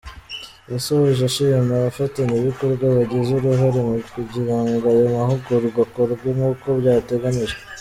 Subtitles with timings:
[0.71, 7.61] Yasoje ashima Abafatanyabikorwa bagize uruhare mu kugira ngo ayo mahugurwa akorwe nk’uko byateganyijwe.